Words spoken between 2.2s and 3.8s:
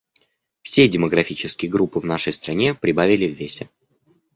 стране прибавили в весе.